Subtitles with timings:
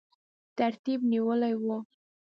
[0.57, 1.77] ترتیب نیولی وو.